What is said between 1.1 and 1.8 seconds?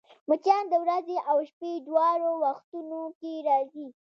او شپې